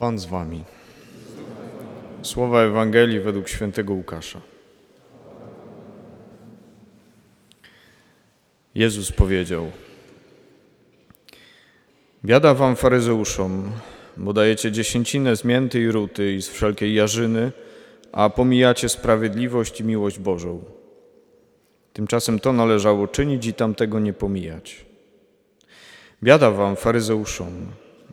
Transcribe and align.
Pan 0.00 0.18
z 0.18 0.26
wami. 0.26 0.64
Słowa 2.22 2.62
Ewangelii 2.62 3.20
według 3.20 3.48
świętego 3.48 3.94
Łukasza. 3.94 4.40
Jezus 8.74 9.12
powiedział: 9.12 9.70
Biada 12.24 12.54
wam 12.54 12.76
faryzeuszom, 12.76 13.72
bo 14.16 14.32
dajecie 14.32 14.72
dziesięcinę 14.72 15.36
z 15.36 15.44
mięty 15.44 15.80
i 15.80 15.90
ruty 15.90 16.32
i 16.32 16.42
z 16.42 16.48
wszelkiej 16.48 16.94
jarzyny, 16.94 17.52
a 18.12 18.30
pomijacie 18.30 18.88
sprawiedliwość 18.88 19.80
i 19.80 19.84
miłość 19.84 20.18
Bożą. 20.18 20.64
Tymczasem 21.92 22.38
to 22.38 22.52
należało 22.52 23.08
czynić 23.08 23.46
i 23.46 23.54
tamtego 23.54 24.00
nie 24.00 24.12
pomijać. 24.12 24.86
Biada 26.22 26.50
wam, 26.50 26.76
faryzeuszom, 26.76 27.66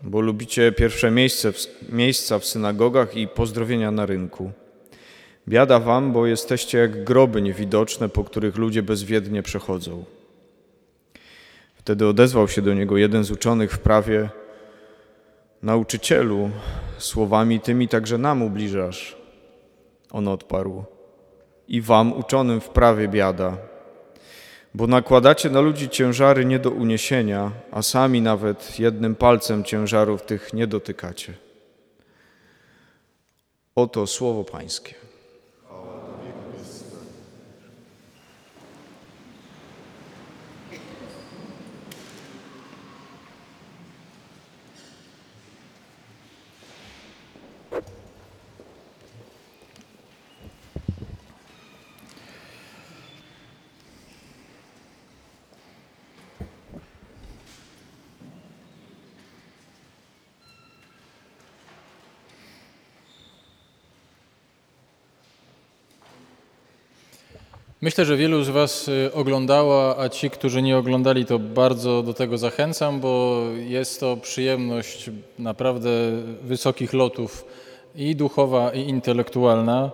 bo 0.03 0.21
lubicie 0.21 0.71
pierwsze 0.71 1.11
miejsce, 1.11 1.53
miejsca 1.89 2.39
w 2.39 2.45
synagogach 2.45 3.17
i 3.17 3.27
pozdrowienia 3.27 3.91
na 3.91 4.05
rynku. 4.05 4.51
Biada 5.47 5.79
wam, 5.79 6.13
bo 6.13 6.25
jesteście 6.25 6.77
jak 6.77 7.03
groby 7.03 7.41
niewidoczne, 7.41 8.09
po 8.09 8.23
których 8.23 8.55
ludzie 8.57 8.83
bezwiednie 8.83 9.43
przechodzą. 9.43 10.05
Wtedy 11.75 12.07
odezwał 12.07 12.47
się 12.47 12.61
do 12.61 12.73
niego 12.73 12.97
jeden 12.97 13.23
z 13.23 13.31
uczonych 13.31 13.71
w 13.71 13.79
prawie, 13.79 14.29
nauczycielu, 15.63 16.49
słowami 16.97 17.59
tymi 17.59 17.87
także 17.87 18.17
nam 18.17 18.41
ubliżasz. 18.41 19.17
On 20.11 20.27
odparł, 20.27 20.83
i 21.67 21.81
wam 21.81 22.13
uczonym 22.13 22.61
w 22.61 22.69
prawie 22.69 23.07
biada, 23.07 23.57
bo 24.75 24.87
nakładacie 24.87 25.49
na 25.49 25.61
ludzi 25.61 25.89
ciężary 25.89 26.45
nie 26.45 26.59
do 26.59 26.69
uniesienia, 26.71 27.51
a 27.71 27.81
sami 27.81 28.21
nawet 28.21 28.79
jednym 28.79 29.15
palcem 29.15 29.63
ciężarów 29.63 30.21
tych 30.21 30.53
nie 30.53 30.67
dotykacie. 30.67 31.33
Oto 33.75 34.07
słowo 34.07 34.43
Pańskie. 34.43 35.06
Myślę, 67.81 68.05
że 68.05 68.17
wielu 68.17 68.43
z 68.43 68.49
Was 68.49 68.87
y, 68.87 69.13
oglądało, 69.13 69.99
a 69.99 70.09
ci, 70.09 70.29
którzy 70.29 70.61
nie 70.61 70.77
oglądali, 70.77 71.25
to 71.25 71.39
bardzo 71.39 72.03
do 72.03 72.13
tego 72.13 72.37
zachęcam, 72.37 72.99
bo 72.99 73.41
jest 73.67 73.99
to 73.99 74.17
przyjemność 74.17 75.09
naprawdę 75.39 75.89
wysokich 76.41 76.93
lotów 76.93 77.45
i 77.95 78.15
duchowa, 78.15 78.71
i 78.73 78.89
intelektualna. 78.89 79.91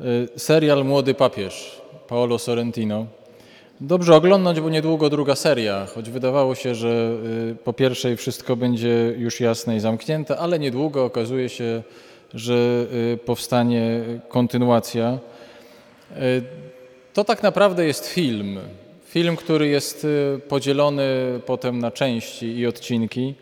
Y, 0.00 0.28
serial 0.38 0.84
Młody 0.84 1.14
Papież 1.14 1.80
Paolo 2.08 2.38
Sorrentino. 2.38 3.06
Dobrze 3.80 4.16
oglądać, 4.16 4.60
bo 4.60 4.70
niedługo 4.70 5.10
druga 5.10 5.34
seria, 5.34 5.86
choć 5.86 6.10
wydawało 6.10 6.54
się, 6.54 6.74
że 6.74 7.16
y, 7.52 7.56
po 7.64 7.72
pierwszej 7.72 8.16
wszystko 8.16 8.56
będzie 8.56 9.14
już 9.16 9.40
jasne 9.40 9.76
i 9.76 9.80
zamknięte, 9.80 10.38
ale 10.38 10.58
niedługo 10.58 11.04
okazuje 11.04 11.48
się, 11.48 11.82
że 12.34 12.86
powstanie 13.24 14.00
kontynuacja. 14.28 15.18
To 17.14 17.24
tak 17.24 17.42
naprawdę 17.42 17.86
jest 17.86 18.06
film. 18.06 18.58
Film, 19.04 19.36
który 19.36 19.68
jest 19.68 20.04
y, 20.04 20.40
podzielony 20.48 21.04
potem 21.46 21.78
na 21.78 21.90
części 21.90 22.46
i 22.46 22.66
odcinki. 22.66 23.34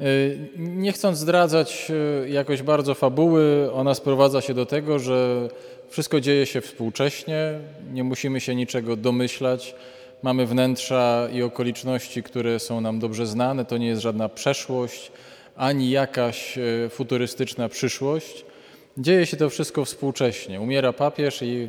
Y, 0.00 0.38
nie 0.56 0.92
chcąc 0.92 1.18
zdradzać 1.18 1.90
y, 2.24 2.28
jakoś 2.28 2.62
bardzo 2.62 2.94
fabuły, 2.94 3.72
ona 3.72 3.94
sprowadza 3.94 4.40
się 4.40 4.54
do 4.54 4.66
tego, 4.66 4.98
że 4.98 5.48
wszystko 5.88 6.20
dzieje 6.20 6.46
się 6.46 6.60
współcześnie, 6.60 7.58
nie 7.92 8.04
musimy 8.04 8.40
się 8.40 8.54
niczego 8.54 8.96
domyślać. 8.96 9.74
Mamy 10.22 10.46
wnętrza 10.46 11.28
i 11.32 11.42
okoliczności, 11.42 12.22
które 12.22 12.58
są 12.58 12.80
nam 12.80 12.98
dobrze 12.98 13.26
znane. 13.26 13.64
To 13.64 13.78
nie 13.78 13.86
jest 13.86 14.02
żadna 14.02 14.28
przeszłość 14.28 15.12
ani 15.56 15.90
jakaś 15.90 16.58
futurystyczna 16.90 17.68
przyszłość. 17.68 18.44
Dzieje 18.98 19.26
się 19.26 19.36
to 19.36 19.50
wszystko 19.50 19.84
współcześnie. 19.84 20.60
Umiera 20.60 20.92
papież 20.92 21.42
i 21.42 21.68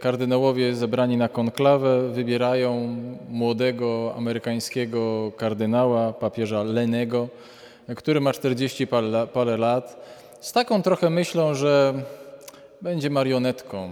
kardynałowie 0.00 0.74
zebrani 0.74 1.16
na 1.16 1.28
konklawę 1.28 2.08
wybierają 2.08 2.96
młodego 3.28 4.14
amerykańskiego 4.16 5.32
kardynała, 5.36 6.12
papieża 6.12 6.62
Lenego, 6.62 7.28
który 7.96 8.20
ma 8.20 8.32
40 8.32 8.86
parę 9.32 9.56
lat, 9.56 10.04
z 10.40 10.52
taką 10.52 10.82
trochę 10.82 11.10
myślą, 11.10 11.54
że 11.54 11.94
będzie 12.82 13.10
marionetką, 13.10 13.90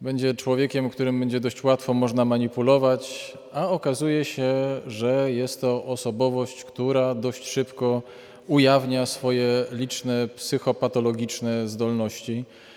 będzie 0.00 0.34
człowiekiem, 0.34 0.90
którym 0.90 1.20
będzie 1.20 1.40
dość 1.40 1.64
łatwo 1.64 1.94
można 1.94 2.24
manipulować, 2.24 3.32
a 3.52 3.68
okazuje 3.68 4.24
się, 4.24 4.80
że 4.86 5.32
jest 5.32 5.60
to 5.60 5.84
osobowość, 5.84 6.64
która 6.64 7.14
dość 7.14 7.48
szybko 7.48 8.02
ujawnia 8.48 9.06
swoje 9.06 9.64
liczne 9.72 10.28
psychopatologiczne 10.28 11.68
zdolności. 11.68 12.44
e, 12.44 12.75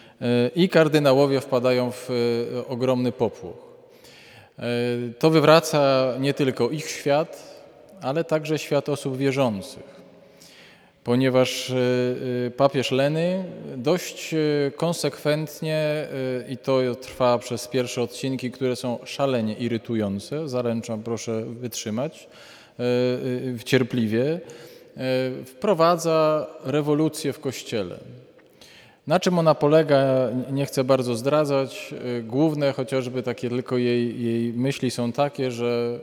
i 0.56 0.70
kardynałowie 0.70 1.42
wpadają 1.42 1.92
w 1.92 2.10
e, 2.10 2.68
ogromny 2.68 3.12
popłoch. 3.12 3.58
E, 4.60 4.64
to 5.20 5.30
wywraca 5.30 6.14
nie 6.20 6.34
tylko 6.34 6.70
ich 6.70 6.90
świat, 6.90 7.60
ale 8.02 8.24
także 8.24 8.60
świat 8.60 8.90
osób 8.90 9.18
wierzących, 9.18 10.00
ponieważ 11.04 11.74
papież 12.58 12.92
Leny 12.92 13.44
dość 13.78 14.36
konsekwentnie, 14.76 16.08
i 16.50 16.58
to 16.58 16.96
trwa 17.02 17.38
przez 17.38 17.68
pierwsze 17.68 18.02
odcinki, 18.02 18.52
które 18.52 18.76
są 18.76 19.00
szalenie 19.06 19.54
irytujące, 19.54 20.50
zaręczam, 20.50 21.04
proszę 21.04 21.44
wytrzymać 21.46 22.28
cierpliwie, 23.66 24.40
E, 25.00 25.46
wprowadza 25.46 26.48
rewolucję 26.64 27.34
w 27.34 27.40
Kościele. 27.40 27.98
Na 29.10 29.20
czym 29.20 29.40
ona 29.40 29.56
polega, 29.56 30.30
nie 30.52 30.66
chcę 30.66 30.84
bardzo 30.84 31.16
zdradzać. 31.16 31.94
E, 32.18 32.22
główne 32.22 32.74
chociażby 32.74 33.24
takie 33.24 33.50
tylko 33.50 33.78
jej, 33.78 34.24
jej 34.24 34.54
myśli 34.54 34.92
są 34.92 35.12
takie, 35.12 35.52
że 35.52 36.00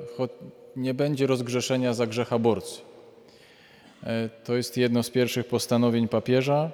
nie 0.77 0.95
będzie 0.95 1.27
rozgrzeszenia 1.27 1.95
za 1.95 2.07
grzech 2.07 2.33
aborcji. 2.33 2.83
E, 4.03 4.29
to 4.45 4.57
jest 4.57 4.77
jedno 4.77 5.03
z 5.03 5.11
pierwszych 5.11 5.47
postanowień 5.47 6.09
papieża. 6.09 6.71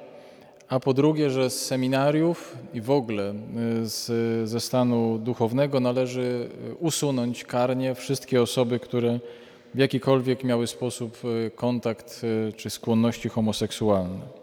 A 0.69 0.81
po 0.81 0.94
drugie, 0.94 1.31
że 1.31 1.50
z 1.50 1.66
seminariów 1.66 2.56
i 2.75 2.81
w 2.81 2.91
ogóle 2.91 3.34
z, 3.82 4.48
ze 4.48 4.60
stanu 4.60 5.19
duchownego 5.19 5.81
należy 5.81 6.48
usunąć 6.81 7.44
karnie 7.44 7.94
wszystkie 7.94 8.42
osoby, 8.42 8.81
które 8.81 9.21
w 9.75 9.78
jakikolwiek 9.78 10.44
miały 10.44 10.66
sposób 10.66 11.19
e, 11.47 11.50
kontakt 11.50 12.21
e, 12.48 12.53
czy 12.53 12.71
skłonności 12.71 13.28
homoseksualne. 13.28 14.41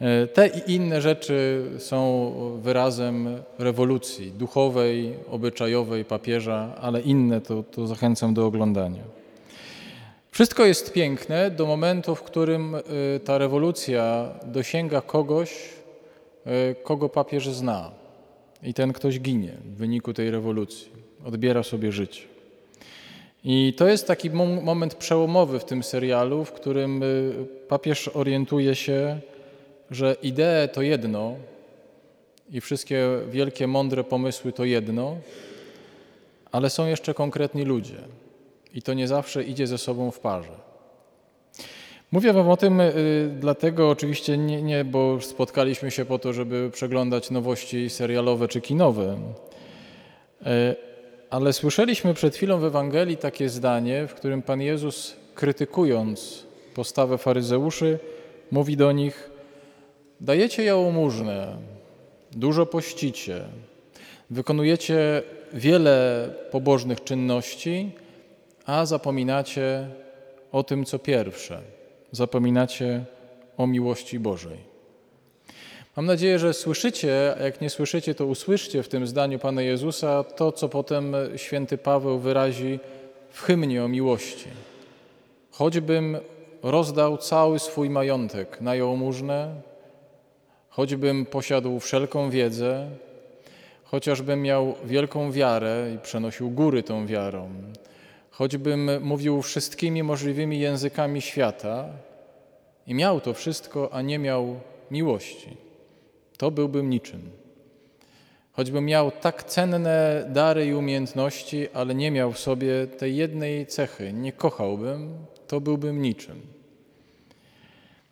E, 0.00 0.26
te 0.26 0.48
i 0.48 0.74
inne 0.74 1.00
rzeczy 1.00 1.64
są 1.78 2.32
wyrazem 2.62 3.42
rewolucji 3.58 4.30
duchowej, 4.30 5.14
obyczajowej 5.30 6.04
papieża, 6.04 6.74
ale 6.80 7.00
inne 7.00 7.40
to, 7.40 7.62
to 7.62 7.86
zachęcam 7.86 8.34
do 8.34 8.46
oglądania. 8.46 9.02
Wszystko 10.30 10.66
jest 10.66 10.92
piękne 10.92 11.50
do 11.50 11.66
momentu, 11.66 12.14
w 12.14 12.22
którym 12.22 12.76
ta 13.24 13.38
rewolucja 13.38 14.28
dosięga 14.46 15.00
kogoś, 15.00 15.68
kogo 16.82 17.08
papież 17.08 17.48
zna. 17.48 17.90
I 18.62 18.74
ten 18.74 18.92
ktoś 18.92 19.20
ginie 19.20 19.52
w 19.64 19.76
wyniku 19.76 20.14
tej 20.14 20.30
rewolucji, 20.30 20.88
odbiera 21.24 21.62
sobie 21.62 21.92
życie. 21.92 22.22
I 23.44 23.74
to 23.76 23.88
jest 23.88 24.06
taki 24.06 24.30
moment 24.62 24.94
przełomowy 24.94 25.58
w 25.58 25.64
tym 25.64 25.82
serialu, 25.82 26.44
w 26.44 26.52
którym 26.52 27.02
papież 27.68 28.08
orientuje 28.08 28.74
się, 28.74 29.20
że 29.90 30.16
idee 30.22 30.68
to 30.72 30.82
jedno 30.82 31.36
i 32.50 32.60
wszystkie 32.60 33.06
wielkie, 33.30 33.66
mądre 33.66 34.04
pomysły 34.04 34.52
to 34.52 34.64
jedno, 34.64 35.16
ale 36.52 36.70
są 36.70 36.86
jeszcze 36.86 37.14
konkretni 37.14 37.64
ludzie 37.64 37.98
i 38.74 38.82
to 38.82 38.94
nie 38.94 39.08
zawsze 39.08 39.44
idzie 39.44 39.66
ze 39.66 39.78
sobą 39.78 40.10
w 40.10 40.20
parze. 40.20 40.68
Mówię 42.12 42.32
Wam 42.32 42.48
o 42.48 42.56
tym 42.56 42.80
y, 42.80 43.30
dlatego 43.40 43.90
oczywiście 43.90 44.38
nie, 44.38 44.62
nie, 44.62 44.84
bo 44.84 45.20
spotkaliśmy 45.20 45.90
się 45.90 46.04
po 46.04 46.18
to, 46.18 46.32
żeby 46.32 46.70
przeglądać 46.70 47.30
nowości 47.30 47.90
serialowe 47.90 48.48
czy 48.48 48.60
kinowe. 48.60 49.18
Y, 50.42 50.46
ale 51.30 51.52
słyszeliśmy 51.52 52.14
przed 52.14 52.36
chwilą 52.36 52.58
w 52.58 52.64
Ewangelii 52.64 53.16
takie 53.16 53.48
zdanie, 53.48 54.06
w 54.06 54.14
którym 54.14 54.42
Pan 54.42 54.60
Jezus, 54.60 55.16
krytykując 55.34 56.46
postawę 56.74 57.18
faryzeuszy, 57.18 57.98
mówi 58.50 58.76
do 58.76 58.92
nich: 58.92 59.27
Dajecie 60.20 60.64
jałmużnę, 60.64 61.56
dużo 62.32 62.66
pościcie, 62.66 63.44
wykonujecie 64.30 65.22
wiele 65.52 66.28
pobożnych 66.50 67.04
czynności, 67.04 67.90
a 68.66 68.86
zapominacie 68.86 69.88
o 70.52 70.62
tym, 70.62 70.84
co 70.84 70.98
pierwsze. 70.98 71.60
Zapominacie 72.12 73.04
o 73.56 73.66
miłości 73.66 74.18
Bożej. 74.18 74.58
Mam 75.96 76.06
nadzieję, 76.06 76.38
że 76.38 76.54
słyszycie, 76.54 77.34
a 77.40 77.42
jak 77.42 77.60
nie 77.60 77.70
słyszycie, 77.70 78.14
to 78.14 78.26
usłyszcie 78.26 78.82
w 78.82 78.88
tym 78.88 79.06
zdaniu 79.06 79.38
Pana 79.38 79.62
Jezusa 79.62 80.24
to, 80.24 80.52
co 80.52 80.68
potem 80.68 81.16
święty 81.36 81.78
Paweł 81.78 82.18
wyrazi 82.18 82.78
w 83.30 83.42
hymnie 83.42 83.84
o 83.84 83.88
miłości. 83.88 84.48
Choćbym 85.50 86.18
rozdał 86.62 87.18
cały 87.18 87.58
swój 87.58 87.90
majątek 87.90 88.60
na 88.60 88.74
jałmużnę, 88.74 89.67
choćbym 90.78 91.26
posiadł 91.26 91.80
wszelką 91.80 92.30
wiedzę, 92.30 92.90
chociażbym 93.84 94.42
miał 94.42 94.74
wielką 94.84 95.32
wiarę 95.32 95.90
i 95.94 95.98
przenosił 95.98 96.50
góry 96.50 96.82
tą 96.82 97.06
wiarą, 97.06 97.50
choćbym 98.30 98.90
mówił 99.02 99.42
wszystkimi 99.42 100.02
możliwymi 100.02 100.60
językami 100.60 101.20
świata 101.20 101.88
i 102.86 102.94
miał 102.94 103.20
to 103.20 103.34
wszystko, 103.34 103.92
a 103.92 104.02
nie 104.02 104.18
miał 104.18 104.60
miłości, 104.90 105.56
to 106.36 106.50
byłbym 106.50 106.90
niczym. 106.90 107.30
Choćbym 108.52 108.84
miał 108.84 109.10
tak 109.10 109.44
cenne 109.44 110.26
dary 110.28 110.66
i 110.66 110.74
umiejętności, 110.74 111.68
ale 111.74 111.94
nie 111.94 112.10
miał 112.10 112.32
w 112.32 112.38
sobie 112.38 112.86
tej 112.86 113.16
jednej 113.16 113.66
cechy, 113.66 114.12
nie 114.12 114.32
kochałbym, 114.32 115.14
to 115.46 115.60
byłbym 115.60 116.02
niczym. 116.02 116.57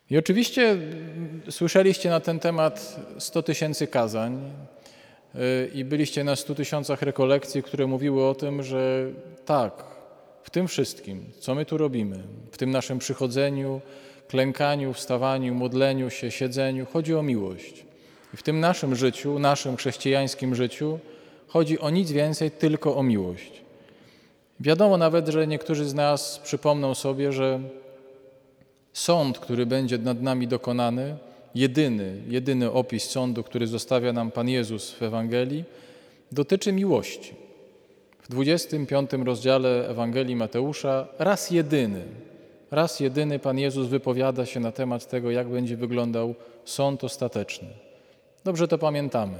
I 0.09 0.17
oczywiście 0.17 0.77
słyszeliście 1.49 2.09
na 2.09 2.19
ten 2.19 2.39
temat 2.39 2.99
100 3.19 3.43
tysięcy 3.43 3.87
kazań 3.87 4.51
y, 5.35 5.71
i 5.73 5.85
byliście 5.85 6.23
na 6.23 6.35
100 6.35 6.55
tysiącach 6.55 7.01
rekolekcji, 7.01 7.63
które 7.63 7.87
mówiły 7.87 8.25
o 8.25 8.35
tym, 8.35 8.63
że 8.63 9.11
tak, 9.45 9.83
w 10.43 10.49
tym 10.49 10.67
wszystkim, 10.67 11.25
co 11.39 11.55
my 11.55 11.65
tu 11.65 11.77
robimy, 11.77 12.19
w 12.51 12.57
tym 12.57 12.71
naszym 12.71 12.99
przychodzeniu, 12.99 13.81
klękaniu, 14.27 14.93
wstawaniu, 14.93 15.55
modleniu 15.55 16.09
się, 16.09 16.31
siedzeniu, 16.31 16.85
chodzi 16.93 17.15
o 17.15 17.23
miłość. 17.23 17.85
I 18.33 18.37
w 18.37 18.43
tym 18.43 18.59
naszym 18.59 18.95
życiu, 18.95 19.39
naszym 19.39 19.77
chrześcijańskim 19.77 20.55
życiu, 20.55 20.99
chodzi 21.47 21.79
o 21.79 21.89
nic 21.89 22.11
więcej, 22.11 22.51
tylko 22.51 22.97
o 22.97 23.03
miłość. 23.03 23.61
Wiadomo 24.59 24.97
nawet, 24.97 25.27
że 25.27 25.47
niektórzy 25.47 25.85
z 25.85 25.93
nas 25.93 26.41
przypomną 26.43 26.95
sobie, 26.95 27.31
że 27.31 27.59
sąd, 28.97 29.39
który 29.39 29.65
będzie 29.65 29.97
nad 29.97 30.21
nami 30.21 30.47
dokonany, 30.47 31.17
jedyny, 31.55 32.21
jedyny 32.27 32.71
opis 32.71 33.09
sądu, 33.09 33.43
który 33.43 33.67
zostawia 33.67 34.13
nam 34.13 34.31
Pan 34.31 34.49
Jezus 34.49 34.91
w 34.91 35.03
Ewangelii, 35.03 35.63
dotyczy 36.31 36.71
miłości. 36.71 37.33
W 38.21 38.29
25 38.29 39.11
rozdziale 39.25 39.89
Ewangelii 39.89 40.35
Mateusza 40.35 41.07
raz 41.19 41.51
jedyny, 41.51 42.03
raz 42.71 42.99
jedyny 42.99 43.39
Pan 43.39 43.59
Jezus 43.59 43.87
wypowiada 43.87 44.45
się 44.45 44.59
na 44.59 44.71
temat 44.71 45.09
tego, 45.09 45.31
jak 45.31 45.47
będzie 45.47 45.77
wyglądał 45.77 46.35
sąd 46.65 47.03
ostateczny. 47.03 47.67
Dobrze 48.43 48.67
to 48.67 48.77
pamiętamy. 48.77 49.37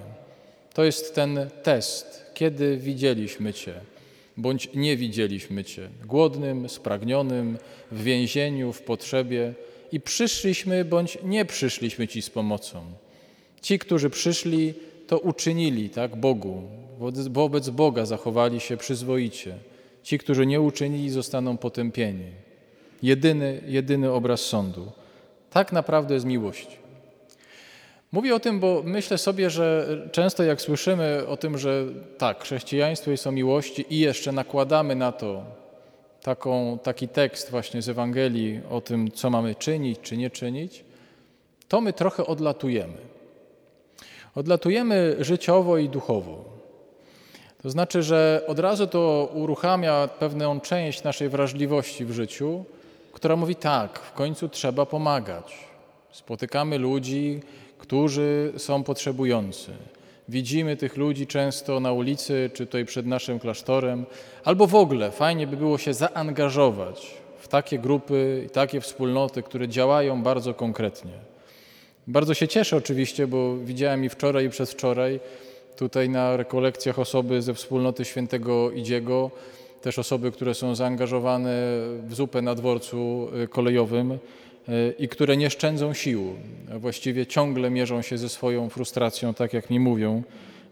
To 0.74 0.84
jest 0.84 1.16
ten 1.16 1.50
test, 1.64 2.32
kiedy 2.34 2.78
widzieliśmy 2.78 3.54
Cię, 3.54 3.74
bądź 4.38 4.70
nie 4.76 4.98
widzieliśmy 4.98 5.64
Cię, 5.64 5.90
głodnym, 6.06 6.70
spragnionym, 6.70 7.58
w 7.92 8.04
więzieniu, 8.04 8.74
w 8.74 8.82
potrzebie 8.82 9.54
i 9.92 10.00
przyszliśmy, 10.02 10.86
bądź 10.86 11.18
nie 11.24 11.46
przyszliśmy 11.46 12.08
Ci 12.08 12.22
z 12.22 12.30
pomocą. 12.30 12.82
Ci, 13.62 13.80
którzy 13.80 14.10
przyszli, 14.10 14.74
to 15.08 15.20
uczynili 15.20 15.90
tak 15.90 16.16
Bogu, 16.16 16.64
wobec 17.30 17.70
Boga 17.70 18.06
zachowali 18.06 18.60
się 18.60 18.78
przyzwoicie. 18.78 19.58
Ci, 20.04 20.18
którzy 20.18 20.46
nie 20.46 20.62
uczynili, 20.62 21.10
zostaną 21.10 21.58
potępieni. 21.58 22.32
Jedyny, 23.04 23.62
jedyny 23.68 24.12
obraz 24.12 24.42
sądu. 24.42 24.92
Tak 25.50 25.72
naprawdę 25.72 26.14
jest 26.14 26.26
miłość. 26.26 26.68
Mówię 28.12 28.36
o 28.36 28.40
tym, 28.40 28.60
bo 28.60 28.82
myślę 28.86 29.18
sobie, 29.18 29.50
że 29.50 29.88
często 30.12 30.44
jak 30.44 30.62
słyszymy 30.62 31.28
o 31.28 31.38
tym, 31.38 31.58
że 31.58 31.86
tak, 32.18 32.44
chrześcijaństwo 32.44 33.12
jest 33.12 33.28
o 33.28 33.32
miłości 33.32 33.86
i 33.90 34.00
jeszcze 34.00 34.32
nakładamy 34.32 34.96
na 34.96 35.12
to 35.12 35.44
taką, 36.22 36.80
taki 36.84 37.08
tekst 37.08 37.52
właśnie 37.52 37.82
z 37.82 37.90
Ewangelii 37.90 38.62
o 38.70 38.82
tym, 38.82 39.12
co 39.12 39.30
mamy 39.30 39.56
czynić 39.56 40.00
czy 40.02 40.18
nie 40.18 40.30
czynić, 40.30 40.86
to 41.68 41.82
my 41.82 41.94
trochę 41.94 42.26
odlatujemy. 42.26 42.98
Odlatujemy 44.36 45.16
życiowo 45.20 45.78
i 45.78 45.90
duchowo. 45.90 46.46
To 47.64 47.70
znaczy, 47.70 48.04
że 48.04 48.44
od 48.48 48.60
razu 48.60 48.88
to 48.88 49.30
uruchamia 49.34 50.08
pewną 50.08 50.60
część 50.60 51.04
naszej 51.04 51.30
wrażliwości 51.30 52.06
w 52.06 52.12
życiu, 52.12 52.66
która 53.14 53.36
mówi 53.36 53.56
tak, 53.56 54.00
w 54.00 54.12
końcu 54.12 54.50
trzeba 54.50 54.86
pomagać. 54.86 55.68
Spotykamy 56.12 56.78
ludzi, 56.78 57.42
którzy 57.78 58.54
są 58.58 58.84
potrzebujący. 58.84 59.72
Widzimy 60.30 60.78
tych 60.78 60.98
ludzi 60.98 61.28
często 61.28 61.80
na 61.80 61.92
ulicy, 61.92 62.50
czy 62.54 62.66
tutaj 62.66 62.86
przed 62.86 63.06
naszym 63.06 63.40
klasztorem, 63.40 64.06
albo 64.44 64.68
w 64.68 64.76
ogóle 64.76 65.12
fajnie 65.12 65.48
by 65.48 65.58
było 65.58 65.78
się 65.78 65.94
zaangażować 65.94 67.14
w 67.40 67.48
takie 67.48 67.80
grupy 67.80 68.44
i 68.46 68.50
takie 68.50 68.82
wspólnoty, 68.82 69.44
które 69.44 69.68
działają 69.68 70.24
bardzo 70.24 70.54
konkretnie. 70.54 71.12
Bardzo 72.08 72.34
się 72.34 72.48
cieszę 72.48 72.78
oczywiście, 72.78 73.28
bo 73.28 73.58
widziałem 73.58 74.06
i 74.06 74.10
wczoraj, 74.10 74.46
i 74.46 74.50
przedwczoraj 74.50 75.20
tutaj 75.76 76.10
na 76.10 76.38
rekolekcjach 76.38 77.00
osoby 77.00 77.42
ze 77.42 77.54
wspólnoty 77.54 78.06
świętego 78.06 78.72
Idziego, 78.72 79.32
też 79.82 80.00
osoby, 80.00 80.32
które 80.32 80.54
są 80.54 80.76
zaangażowane 80.76 81.50
w 82.08 82.14
zupę 82.14 82.42
na 82.42 82.56
dworcu 82.56 83.30
y, 83.44 83.48
kolejowym 83.48 84.20
i 85.00 85.08
które 85.08 85.38
nie 85.38 85.50
szczędzą 85.50 85.94
sił. 85.94 86.36
Właściwie 86.80 87.26
ciągle 87.26 87.70
mierzą 87.70 88.02
się 88.02 88.18
ze 88.18 88.30
swoją 88.30 88.70
frustracją, 88.70 89.34
tak 89.34 89.54
jak 89.54 89.70
mi 89.70 89.80
mówią, 89.80 90.24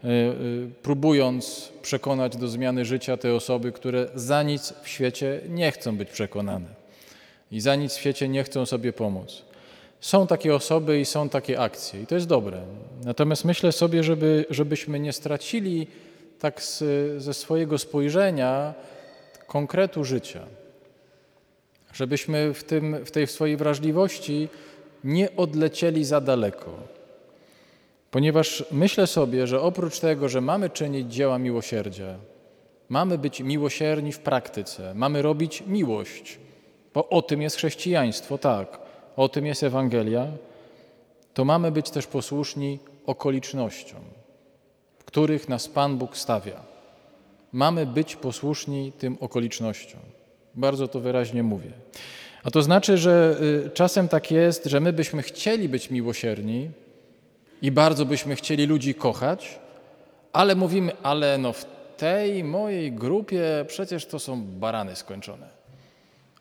e, 0.03 0.07
e, 0.07 0.33
próbując 0.81 1.71
przekonać 1.81 2.37
do 2.37 2.47
zmiany 2.47 2.85
życia 2.85 3.17
te 3.17 3.33
osoby, 3.33 3.71
które 3.71 4.07
za 4.15 4.43
nic 4.43 4.73
w 4.83 4.87
świecie 4.87 5.41
nie 5.49 5.71
chcą 5.71 5.97
być 5.97 6.09
przekonane 6.09 6.67
i 7.51 7.61
za 7.61 7.75
nic 7.75 7.93
w 7.93 7.99
świecie 7.99 8.27
nie 8.27 8.43
chcą 8.43 8.65
sobie 8.65 8.93
pomóc. 8.93 9.41
Są 9.99 10.27
takie 10.27 10.55
osoby 10.55 10.99
i 10.99 11.05
są 11.05 11.29
takie 11.29 11.59
akcje 11.59 12.01
i 12.01 12.07
to 12.07 12.15
jest 12.15 12.27
dobre. 12.27 12.61
Natomiast 13.05 13.45
myślę 13.45 13.71
sobie, 13.71 14.03
żeby, 14.03 14.45
żebyśmy 14.49 14.99
nie 14.99 15.13
stracili 15.13 15.87
tak 16.39 16.61
z, 16.61 16.83
ze 17.23 17.33
swojego 17.33 17.77
spojrzenia 17.77 18.73
konkretu 19.47 20.03
życia 20.03 20.45
żebyśmy 21.95 22.53
w, 22.53 22.63
tym, 22.63 23.05
w 23.05 23.11
tej 23.11 23.27
swojej 23.27 23.57
wrażliwości 23.57 24.49
nie 25.03 25.35
odlecieli 25.35 26.05
za 26.05 26.21
daleko. 26.21 26.71
Ponieważ 28.11 28.65
myślę 28.71 29.07
sobie, 29.07 29.47
że 29.47 29.61
oprócz 29.61 29.99
tego, 29.99 30.29
że 30.29 30.41
mamy 30.41 30.69
czynić 30.69 31.13
dzieła 31.13 31.37
miłosierdzia, 31.37 32.17
mamy 32.89 33.17
być 33.17 33.41
miłosierni 33.41 34.11
w 34.11 34.19
praktyce, 34.19 34.93
mamy 34.95 35.21
robić 35.21 35.63
miłość, 35.67 36.39
bo 36.93 37.09
o 37.09 37.21
tym 37.21 37.41
jest 37.41 37.55
chrześcijaństwo, 37.55 38.37
tak, 38.37 38.79
o 39.15 39.29
tym 39.29 39.45
jest 39.45 39.63
Ewangelia, 39.63 40.27
to 41.33 41.45
mamy 41.45 41.71
być 41.71 41.89
też 41.89 42.07
posłuszni 42.07 42.79
okolicznościom, 43.05 44.01
w 44.99 45.03
których 45.03 45.49
nas 45.49 45.67
Pan 45.67 45.97
Bóg 45.97 46.17
stawia. 46.17 46.61
Mamy 47.51 47.85
być 47.85 48.15
posłuszni 48.15 48.91
tym 48.91 49.17
okolicznościom. 49.19 50.14
Bardzo 50.55 50.87
to 50.87 50.99
wyraźnie 50.99 51.43
mówię. 51.43 51.71
A 52.43 52.51
to 52.51 52.61
znaczy, 52.61 52.97
że 52.97 53.37
y, 53.65 53.69
czasem 53.69 54.07
tak 54.07 54.31
jest, 54.31 54.65
że 54.65 54.79
my 54.79 54.93
byśmy 54.93 55.21
chcieli 55.21 55.69
być 55.69 55.89
miłosierni 55.89 56.71
i 57.61 57.71
bardzo 57.71 58.05
byśmy 58.05 58.35
chcieli 58.35 58.65
ludzi 58.65 58.95
kochać, 58.95 59.59
ale 60.33 60.55
mówimy, 60.55 60.91
ale 61.03 61.37
no 61.37 61.53
w 61.53 61.65
tej 61.97 62.43
mojej 62.43 62.91
grupie 62.91 63.65
przecież 63.67 64.05
to 64.05 64.19
są 64.19 64.41
barany 64.43 64.95
skończone. 64.95 65.47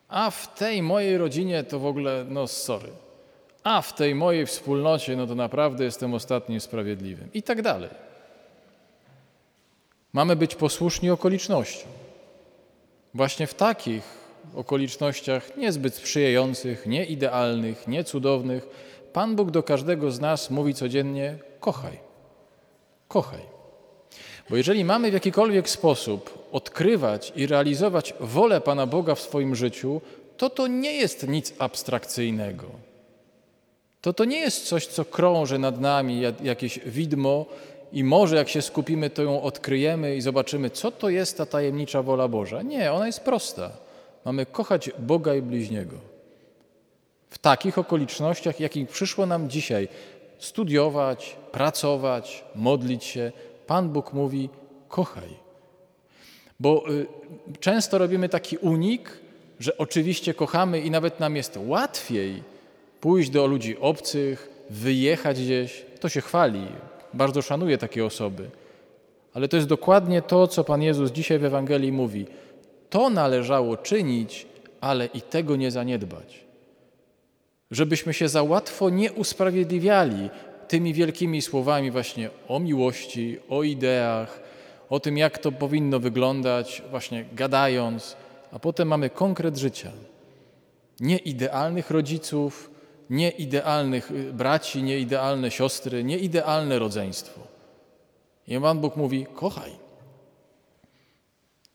A 0.09 0.31
w 0.31 0.55
tej 0.55 0.83
mojej 0.83 1.19
rodzinie 1.19 1.65
to 1.65 1.79
w 1.79 1.87
ogóle, 1.87 2.25
no 2.29 2.47
sorry. 2.47 2.91
A 3.63 3.83
w 3.83 3.95
tej 3.95 4.15
mojej 4.15 4.47
wspólnocie, 4.47 5.17
no 5.17 5.27
to 5.27 5.35
naprawdę 5.35 5.85
jestem 5.85 6.15
ostatnim 6.15 6.61
sprawiedliwym. 6.61 7.29
I 7.35 7.43
tak 7.43 7.63
dalej. 7.63 7.91
Mamy 10.13 10.37
być 10.37 10.55
posłuszni 10.55 11.11
okolicznościom. 11.11 12.04
Właśnie 13.15 13.47
w 13.47 13.55
takich 13.55 14.03
okolicznościach 14.55 15.57
niezbyt 15.57 15.95
sprzyjających, 15.95 16.87
nieidealnych, 16.87 17.89
niecudownych, 17.89 18.69
Pan 19.13 19.37
Bóg 19.37 19.51
do 19.51 19.63
każdego 19.63 20.11
z 20.11 20.21
nas 20.21 20.51
mówi 20.51 20.75
codziennie: 20.75 21.39
kochaj, 21.61 21.99
kochaj. 23.09 23.41
Bo 24.51 24.57
jeżeli 24.57 24.85
mamy 24.85 25.11
w 25.11 25.15
jakikolwiek 25.15 25.69
sposób 25.69 26.49
odkrywać 26.53 27.33
i 27.37 27.47
realizować 27.47 28.15
wolę 28.21 28.61
Pana 28.61 28.87
Boga 28.87 29.15
w 29.15 29.21
swoim 29.21 29.57
życiu, 29.57 30.01
to 30.37 30.51
to 30.51 30.67
nie 30.67 30.93
jest 30.93 31.29
nic 31.29 31.55
abstrakcyjnego. 31.59 32.67
to 34.01 34.13
to 34.13 34.25
nie 34.25 34.39
jest 34.39 34.67
coś, 34.67 34.87
co 34.87 35.05
krąży 35.05 35.59
nad 35.59 35.81
nami, 35.81 36.23
jakieś 36.43 36.79
widmo 36.79 37.47
i 37.93 38.05
może 38.05 38.37
jak 38.37 38.49
się 38.49 38.63
skupimy, 38.63 39.11
to 39.11 39.23
ją 39.23 39.43
odkryjemy 39.43 40.17
i 40.17 40.21
zobaczymy, 40.21 40.71
co 40.71 40.91
to 40.91 41.09
jest 41.09 41.39
ta 41.39 41.47
tajemnicza 41.47 42.03
wola 42.03 42.29
Boża. 42.29 42.63
Nie, 42.63 42.93
ona 42.93 43.07
jest 43.07 43.21
prosta. 43.21 43.71
Mamy 44.25 44.47
kochać 44.47 44.91
Boga 44.99 45.35
i 45.35 45.43
bliźniego. 45.43 45.97
W 47.31 47.39
takich 47.39 47.79
okolicznościach, 47.79 48.61
jakich 48.61 48.89
przyszło 48.89 49.27
nam 49.27 49.51
dzisiaj 49.51 49.89
studiować, 50.39 51.37
pracować, 51.53 52.45
modlić 52.55 53.05
się, 53.05 53.33
Pan 53.67 53.89
Bóg 53.89 54.13
mówi: 54.13 54.49
kochaj. 54.89 55.45
Bo 56.61 56.91
y, 56.91 57.07
często 57.61 57.99
robimy 57.99 58.29
taki 58.29 58.57
unik, 58.57 59.19
że 59.61 59.79
oczywiście 59.79 60.35
kochamy 60.35 60.81
i 60.81 60.91
nawet 60.91 61.21
nam 61.21 61.37
jest 61.37 61.59
łatwiej 61.67 62.43
pójść 63.01 63.31
do 63.31 63.47
ludzi 63.47 63.77
obcych, 63.81 64.51
wyjechać 64.71 65.43
gdzieś. 65.43 65.85
To 66.01 66.09
się 66.09 66.21
chwali. 66.21 66.67
Bardzo 67.15 67.43
szanuję 67.43 67.79
takie 67.79 68.05
osoby. 68.05 68.51
Ale 69.35 69.49
to 69.49 69.57
jest 69.57 69.69
dokładnie 69.69 70.23
to, 70.23 70.47
co 70.47 70.65
Pan 70.65 70.83
Jezus 70.83 71.11
dzisiaj 71.11 71.39
w 71.39 71.45
Ewangelii 71.45 71.93
mówi. 71.93 72.27
To 72.91 73.11
należało 73.11 73.77
czynić, 73.77 74.47
ale 74.81 75.07
i 75.07 75.21
tego 75.21 75.57
nie 75.57 75.71
zaniedbać. 75.71 76.45
Żebyśmy 77.71 78.15
się 78.15 78.29
za 78.29 78.43
łatwo 78.43 78.91
nie 78.91 79.13
usprawiedliwiali 79.13 80.31
tymi 80.69 80.95
wielkimi 80.95 81.43
słowami 81.43 81.91
właśnie 81.91 82.31
o 82.49 82.61
miłości, 82.61 83.39
o 83.49 83.63
ideach, 83.63 84.41
o 84.91 85.01
tym, 85.01 85.19
jak 85.19 85.39
to 85.39 85.53
powinno 85.53 86.01
wyglądać, 86.01 86.83
właśnie 86.91 87.25
gadając, 87.33 88.17
a 88.53 88.59
potem 88.59 88.89
mamy 88.89 89.11
konkret 89.11 89.57
życia. 89.57 89.91
Nie 91.01 91.17
idealnych 91.17 91.91
rodziców, 91.91 92.71
nie 93.15 93.31
idealnych 93.31 94.11
y, 94.11 94.33
braci, 94.33 94.83
nie 94.83 94.99
idealne 94.99 95.51
siostry, 95.51 96.05
nie 96.05 96.19
idealne 96.19 96.79
rodzeństwo. 96.79 97.41
I 98.49 98.61
Pan 98.61 98.79
Bóg 98.81 98.97
mówi: 98.97 99.27
kochaj. 99.35 99.73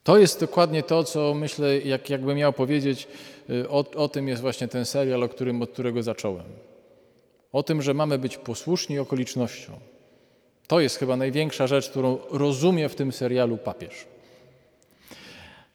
To 0.04 0.18
jest 0.18 0.40
dokładnie 0.40 0.84
to, 0.84 1.04
co 1.04 1.34
myślę, 1.34 1.80
jak, 1.80 2.10
jakbym 2.10 2.38
miał 2.38 2.54
powiedzieć, 2.54 3.08
y, 3.50 3.70
o, 3.70 3.86
o 3.96 4.08
tym 4.10 4.28
jest 4.28 4.42
właśnie 4.42 4.68
ten 4.68 4.86
serial, 4.86 5.24
o 5.24 5.30
którym, 5.30 5.62
od 5.62 5.72
którego 5.72 6.04
zacząłem. 6.04 6.46
O 7.52 7.64
tym, 7.64 7.82
że 7.82 7.94
mamy 7.94 8.18
być 8.18 8.38
posłuszni 8.38 9.00
okolicznościom. 9.00 9.76
To 10.68 10.80
jest 10.80 10.98
chyba 10.98 11.18
największa 11.18 11.68
rzecz, 11.68 11.90
którą 11.90 12.18
rozumie 12.32 12.90
w 12.90 12.96
tym 12.96 13.12
serialu 13.12 13.58
papież. 13.58 14.06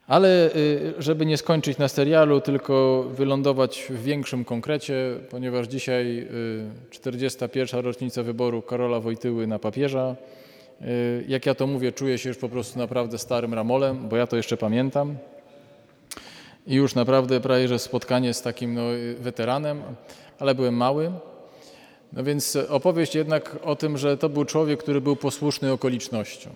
Ale 0.07 0.51
y, 0.57 0.95
żeby 0.99 1.27
nie 1.27 1.37
skończyć 1.37 1.79
na 1.79 1.89
serialu, 1.89 2.41
tylko 2.41 3.05
wylądować 3.11 3.87
w 3.91 4.03
większym 4.03 4.45
konkrecie, 4.45 4.95
ponieważ 5.31 5.67
dzisiaj 5.67 6.29
41. 6.91 7.81
Y, 7.81 7.83
rocznica 7.83 8.23
wyboru 8.23 8.63
Karola 8.63 9.01
Wojtyły 9.01 9.47
na 9.47 9.59
papieża. 9.59 10.17
Y, 10.83 11.25
jak 11.29 11.47
ja 11.47 11.55
to 11.55 11.67
mówię, 11.67 11.93
czuję 11.93 12.19
się 12.19 12.29
już 12.29 12.39
po 12.39 12.49
prostu 12.49 12.79
naprawdę 12.79 13.19
starym 13.19 13.55
ramolem, 13.55 14.09
bo 14.09 14.17
ja 14.17 14.27
to 14.27 14.37
jeszcze 14.37 14.57
pamiętam. 14.57 15.17
I 16.67 16.75
już 16.75 16.95
naprawdę 16.95 17.41
prawie, 17.41 17.69
że 17.69 17.79
spotkanie 17.79 18.35
z 18.35 18.43
takim 18.43 18.75
no, 18.75 18.83
weteranem, 19.19 19.83
ale 20.39 20.55
byłem 20.55 20.75
mały. 20.75 21.13
No 22.13 22.25
więc 22.25 22.57
opowieść 22.57 23.15
jednak 23.15 23.57
o 23.63 23.77
tym, 23.77 23.99
że 23.99 24.17
to 24.17 24.29
był 24.29 24.45
człowiek, 24.45 24.83
który 24.83 25.01
był 25.01 25.17
posłuszny 25.17 25.73
okolicznościom. 25.73 26.53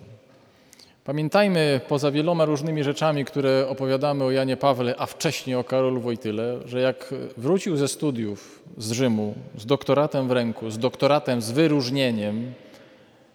Pamiętajmy 1.09 1.81
poza 1.87 2.11
wieloma 2.11 2.45
różnymi 2.45 2.83
rzeczami, 2.83 3.25
które 3.25 3.67
opowiadamy 3.69 4.23
o 4.23 4.31
Janie 4.31 4.57
Pawle, 4.57 4.95
a 4.97 5.05
wcześniej 5.05 5.55
o 5.55 5.63
Karolu 5.63 6.01
Wojtyle, 6.01 6.59
że 6.65 6.79
jak 6.79 7.13
wrócił 7.37 7.77
ze 7.77 7.87
studiów 7.87 8.63
z 8.77 8.91
Rzymu, 8.91 9.33
z 9.57 9.65
doktoratem 9.65 10.27
w 10.27 10.31
ręku, 10.31 10.71
z 10.71 10.77
doktoratem 10.77 11.41
z 11.41 11.51
wyróżnieniem, 11.51 12.53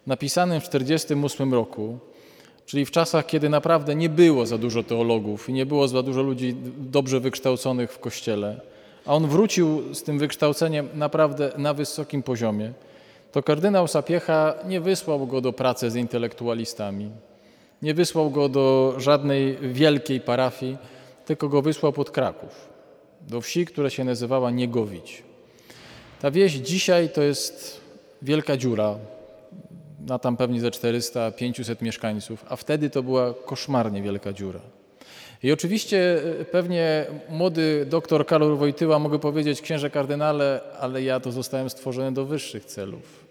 napisanym 0.07 0.61
w 0.61 0.69
1948 0.69 1.55
roku, 1.55 1.99
czyli 2.67 2.85
w 2.85 2.91
czasach, 2.91 3.27
kiedy 3.27 3.49
naprawdę 3.49 3.95
nie 3.95 4.09
było 4.09 4.47
za 4.47 4.59
dużo 4.59 4.83
teologów 4.83 5.49
i 5.49 5.53
nie 5.53 5.67
było 5.67 5.89
za 5.89 6.03
dużo 6.03 6.23
ludzi 6.23 6.57
dobrze 6.79 7.21
wykształconych 7.21 7.93
w 7.93 7.99
Kościele, 7.99 8.61
a 9.07 9.15
on 9.15 9.27
wrócił 9.27 9.95
z 9.95 10.03
tym 10.03 10.19
wykształceniem 10.19 10.89
naprawdę 10.95 11.53
na 11.59 11.75
wysokim 11.75 12.23
poziomie, 12.23 12.73
to 13.33 13.43
kardynał 13.43 13.89
Sapiecha 13.89 14.55
nie 14.69 14.81
wysłał 14.81 15.27
go 15.27 15.41
do 15.41 15.53
pracy 15.53 15.91
z 15.91 15.97
intelektualistami, 15.97 17.11
nie 17.85 17.95
wysłał 17.95 18.31
go 18.31 18.49
do 18.49 18.95
żadnej 18.99 19.59
wielkiej 19.73 20.21
parafii, 20.21 20.77
tylko 21.27 21.49
go 21.49 21.63
wysłał 21.63 21.93
pod 21.93 22.11
Kraków, 22.11 22.69
do 23.29 23.41
wsi, 23.41 23.67
która 23.67 23.91
się 23.91 24.05
nazywała 24.05 24.51
Niegowić. 24.51 25.23
Ta 26.21 26.31
wieś 26.31 26.53
dzisiaj 26.53 27.09
to 27.09 27.23
jest 27.23 27.81
wielka 28.23 28.57
dziura, 28.57 28.99
na 30.07 30.19
tam 30.19 30.37
pewnie 30.37 30.61
ze 30.61 30.71
400-500 30.71 31.83
mieszkańców, 31.83 32.45
a 32.49 32.57
wtedy 32.57 32.91
to 32.91 33.03
była 33.03 33.35
koszmarnie 33.45 34.03
wielka 34.03 34.33
dziura. 34.33 34.61
I 35.43 35.53
oczywiście 35.53 36.23
e, 36.41 36.45
pewnie 36.45 37.07
młody 37.29 37.87
doktor 37.87 38.27
Karol 38.27 38.57
Wojtyła 38.57 38.99
mogę 38.99 39.19
powiedzieć, 39.19 39.61
księże 39.61 39.91
kardynale, 39.91 40.61
ale 40.81 41.03
ja 41.03 41.21
to 41.21 41.33
zostałem 41.33 41.71
stworzony 41.71 42.13
do 42.13 42.25
wyższych 42.25 42.65
celów. 42.65 43.24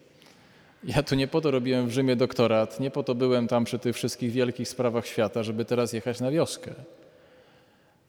Ja 0.85 1.03
tu 1.03 1.15
nie 1.15 1.27
po 1.27 1.41
to 1.41 1.51
robiłem 1.51 1.87
w 1.87 1.91
Rzymie 1.91 2.15
doktorat, 2.15 2.79
nie 2.79 2.91
po 2.91 3.03
to 3.03 3.15
byłem 3.15 3.47
tam 3.47 3.65
przy 3.65 3.79
tych 3.79 3.95
wszystkich 3.95 4.31
wielkich 4.31 4.69
sprawach 4.69 5.07
świata, 5.07 5.43
żeby 5.43 5.65
teraz 5.65 5.93
jechać 5.93 6.19
na 6.19 6.31
wioskę. 6.31 6.71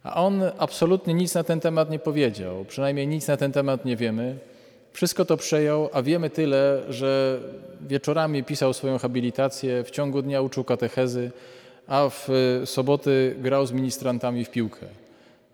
A 0.02 0.24
on 0.24 0.42
absolutnie 0.58 1.14
nic 1.14 1.34
na 1.34 1.44
ten 1.44 1.60
temat 1.60 1.90
nie 1.90 1.98
powiedział, 1.98 2.64
przynajmniej 2.64 3.06
nic 3.06 3.28
na 3.28 3.36
ten 3.36 3.52
temat 3.52 3.84
nie 3.84 3.96
wiemy. 3.96 4.38
Wszystko 4.92 5.24
to 5.24 5.36
przejął, 5.36 5.90
a 5.92 6.02
wiemy 6.02 6.30
tyle, 6.30 6.82
że 6.88 7.40
wieczorami 7.80 8.44
pisał 8.44 8.72
swoją 8.72 8.98
habilitację, 8.98 9.84
w 9.84 9.90
ciągu 9.90 10.22
dnia 10.22 10.40
uczył 10.40 10.64
katechezy, 10.64 11.30
a 11.86 12.08
w 12.08 12.28
soboty 12.64 13.36
grał 13.38 13.66
z 13.66 13.72
ministrantami 13.72 14.44
w 14.44 14.50
piłkę. 14.50 14.86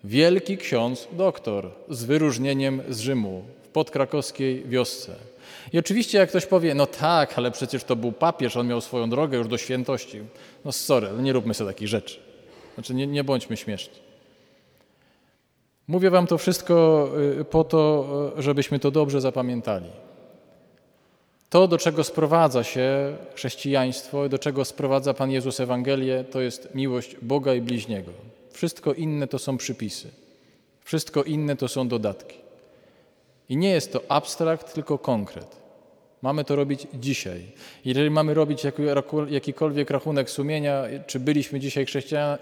Wielki 0.05 0.59
ksiądz, 0.59 1.09
doktor, 1.13 1.71
z 1.89 2.05
wyróżnieniem 2.05 2.83
z 2.89 3.01
Rzymu, 3.01 3.45
w 3.63 3.69
podkrakowskiej 3.69 4.65
wiosce. 4.67 5.13
I 5.73 5.79
oczywiście 5.79 6.19
jak 6.19 6.29
ktoś 6.29 6.47
powie, 6.47 6.75
no 6.75 6.87
tak, 6.87 7.39
ale 7.39 7.51
przecież 7.51 7.85
to 7.85 7.97
był 7.97 8.13
papież, 8.13 8.57
on 8.57 8.67
miał 8.67 8.81
swoją 8.81 9.11
drogę 9.11 9.39
już 9.39 9.49
do 9.49 9.59
świętości. 9.59 10.21
No 10.65 10.73
sorry, 10.73 11.09
nie 11.19 11.33
róbmy 11.33 11.55
sobie 11.55 11.71
takich 11.71 11.89
rzeczy. 11.89 12.21
Znaczy 12.75 12.95
nie, 12.95 13.07
nie 13.07 13.25
bądźmy 13.25 13.57
śmieszni. 13.57 13.95
Mówię 15.89 16.11
wam 16.11 16.27
to 16.27 16.39
wszystko 16.39 17.09
y, 17.41 17.45
po 17.45 17.65
to, 17.65 18.07
y, 18.39 18.43
żebyśmy 18.43 18.79
to 18.79 18.91
dobrze 18.91 19.21
zapamiętali. 19.21 19.91
To, 21.51 21.69
do 21.69 21.79
czego 21.79 22.05
sprowadza 22.05 22.65
się 22.65 23.17
chrześcijaństwo, 23.35 24.29
do 24.29 24.39
czego 24.39 24.65
sprowadza 24.65 25.15
Pan 25.15 25.31
Jezus 25.31 25.61
Ewangelię, 25.61 26.25
to 26.31 26.41
jest 26.41 26.75
miłość 26.75 27.17
Boga 27.23 27.55
i 27.55 27.61
bliźniego. 27.61 28.13
Wszystko 28.53 28.93
inne 28.93 29.27
to 29.27 29.39
są 29.39 29.57
przypisy. 29.57 30.11
Wszystko 30.85 31.23
inne 31.23 31.57
to 31.57 31.69
są 31.69 31.89
dodatki. 31.89 32.37
I 33.51 33.57
nie 33.57 33.71
jest 33.71 33.93
to 33.93 34.01
abstrakt, 34.09 34.75
tylko 34.75 34.99
konkret. 34.99 35.57
Mamy 36.23 36.45
to 36.45 36.57
robić 36.57 36.87
dzisiaj. 36.95 37.47
Jeżeli 37.85 38.11
mamy 38.11 38.35
robić 38.35 38.67
jakikolwiek 39.31 39.91
rachunek 39.91 40.31
sumienia, 40.31 40.85
czy 41.07 41.21
byliśmy 41.21 41.61
dzisiaj 41.61 41.87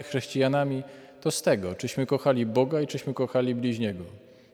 chrześcijanami, 0.02 0.82
to 1.20 1.30
z 1.30 1.42
tego, 1.42 1.74
czyśmy 1.74 2.06
kochali 2.06 2.46
Boga 2.46 2.80
i 2.80 2.86
czyśmy 2.86 3.14
kochali 3.14 3.54
bliźniego. 3.54 4.04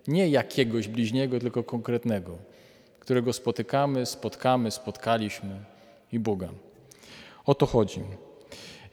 Nie 0.08 0.28
jakiegoś 0.28 0.88
bliźniego, 0.88 1.40
tylko 1.40 1.62
konkretnego 1.62 2.38
którego 3.04 3.32
spotykamy, 3.32 4.06
spotkamy, 4.06 4.70
spotkaliśmy 4.70 5.56
i 6.12 6.18
Boga. 6.18 6.48
O 7.46 7.54
to 7.54 7.66
chodzi. 7.66 8.00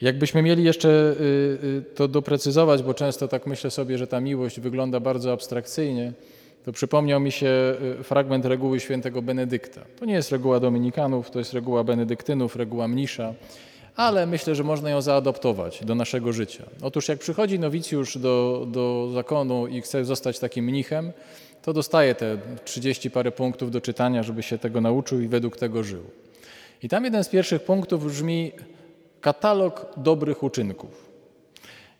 Jakbyśmy 0.01 0.41
mieli 0.41 0.63
jeszcze 0.63 0.89
y, 0.89 1.23
y, 1.63 1.95
to 1.95 2.07
doprecyzować, 2.07 2.83
bo 2.83 2.93
często 2.93 3.27
tak 3.27 3.47
myślę 3.47 3.71
sobie, 3.71 3.97
że 3.97 4.07
ta 4.07 4.21
miłość 4.21 4.59
wygląda 4.59 4.99
bardzo 4.99 5.33
abstrakcyjnie, 5.33 6.13
to 6.65 6.71
przypomniał 6.71 7.19
mi 7.19 7.31
się 7.31 7.75
y, 7.99 8.03
fragment 8.03 8.45
reguły 8.45 8.79
świętego 8.79 9.21
Benedykta. 9.21 9.81
To 9.99 10.05
nie 10.05 10.13
jest 10.13 10.31
reguła 10.31 10.59
dominikanów, 10.59 11.31
to 11.31 11.39
jest 11.39 11.53
reguła 11.53 11.83
benedyktynów, 11.83 12.55
reguła 12.55 12.87
mnisza, 12.87 13.33
ale 13.95 14.25
myślę, 14.25 14.55
że 14.55 14.63
można 14.63 14.89
ją 14.89 15.01
zaadoptować 15.01 15.85
do 15.85 15.95
naszego 15.95 16.33
życia. 16.33 16.63
Otóż 16.81 17.07
jak 17.07 17.19
przychodzi 17.19 17.59
nowicjusz 17.59 18.17
do, 18.17 18.67
do 18.71 19.09
zakonu 19.13 19.67
i 19.67 19.81
chce 19.81 20.05
zostać 20.05 20.39
takim 20.39 20.65
mnichem, 20.65 21.11
to 21.61 21.73
dostaje 21.73 22.15
te 22.15 22.37
30 22.65 23.11
parę 23.11 23.31
punktów 23.31 23.71
do 23.71 23.81
czytania, 23.81 24.23
żeby 24.23 24.43
się 24.43 24.57
tego 24.57 24.81
nauczył 24.81 25.19
i 25.19 25.27
według 25.27 25.57
tego 25.57 25.83
żył. 25.83 26.03
I 26.83 26.89
tam 26.89 27.03
jeden 27.03 27.23
z 27.23 27.29
pierwszych 27.29 27.63
punktów 27.63 28.05
brzmi 28.05 28.51
katalog 29.21 29.85
dobrych 29.97 30.43
uczynków. 30.43 31.10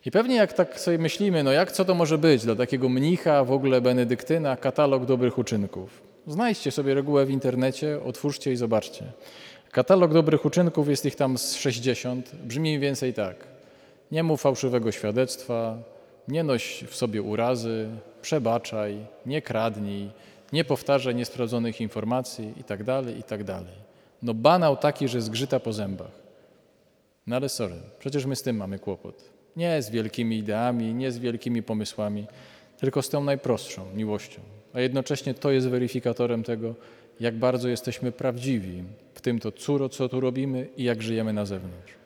I 0.06 0.10
pewnie 0.10 0.36
jak 0.36 0.52
tak 0.52 0.80
sobie 0.80 0.98
myślimy, 0.98 1.42
no 1.42 1.52
jak 1.52 1.72
co 1.72 1.84
to 1.84 1.94
może 1.94 2.18
być 2.18 2.44
dla 2.44 2.54
takiego 2.54 2.88
mnicha, 2.88 3.44
w 3.44 3.52
ogóle 3.52 3.80
benedyktyna, 3.80 4.56
katalog 4.56 5.04
dobrych 5.04 5.38
uczynków. 5.38 6.02
Znajdźcie 6.26 6.70
sobie 6.70 6.94
regułę 6.94 7.26
w 7.26 7.30
internecie, 7.30 8.00
otwórzcie 8.04 8.52
i 8.52 8.56
zobaczcie. 8.56 9.04
Katalog 9.70 10.12
dobrych 10.12 10.44
uczynków, 10.44 10.88
jest 10.88 11.04
ich 11.04 11.16
tam 11.16 11.38
z 11.38 11.54
60, 11.56 12.34
brzmi 12.34 12.62
mniej 12.62 12.78
więcej 12.78 13.14
tak. 13.14 13.36
Nie 14.12 14.22
mów 14.22 14.40
fałszywego 14.40 14.92
świadectwa, 14.92 15.78
nie 16.28 16.44
noś 16.44 16.84
w 16.88 16.94
sobie 16.94 17.22
urazy, 17.22 17.88
przebaczaj, 18.22 19.06
nie 19.26 19.42
kradnij, 19.42 20.10
nie 20.52 20.64
powtarza 20.64 21.12
niesprawdzonych 21.12 21.80
informacji 21.80 22.52
i 22.60 22.64
tak 22.64 22.84
dalej, 22.84 23.18
i 23.18 23.22
tak. 23.22 23.40
No 24.22 24.34
banał 24.34 24.76
taki, 24.76 25.08
że 25.08 25.20
zgrzyta 25.20 25.60
po 25.60 25.72
zębach. 25.72 26.10
No 27.26 27.36
ale 27.36 27.48
sorry, 27.48 27.76
przecież 27.98 28.26
my 28.26 28.36
z 28.36 28.42
tym 28.42 28.56
mamy 28.56 28.78
kłopot. 28.78 29.32
Nie 29.56 29.82
z 29.82 29.90
wielkimi 29.90 30.38
ideami, 30.38 30.94
nie 30.94 31.12
z 31.12 31.18
wielkimi 31.18 31.62
pomysłami, 31.62 32.26
tylko 32.78 33.02
z 33.02 33.08
tą 33.08 33.24
najprostszą 33.24 33.84
miłością. 33.94 34.40
A 34.72 34.80
jednocześnie 34.80 35.34
to 35.34 35.50
jest 35.50 35.68
weryfikatorem 35.68 36.42
tego, 36.42 36.74
jak 37.20 37.34
bardzo 37.34 37.68
jesteśmy 37.68 38.12
prawdziwi 38.12 38.84
w 39.14 39.20
tym, 39.20 39.40
to, 39.40 39.52
co, 39.52 39.88
co 39.88 40.08
tu 40.08 40.20
robimy 40.20 40.68
i 40.76 40.84
jak 40.84 41.02
żyjemy 41.02 41.32
na 41.32 41.46
zewnątrz. 41.46 42.01